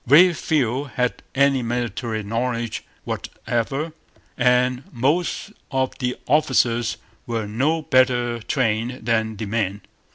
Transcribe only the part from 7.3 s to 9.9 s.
no better trained than the men.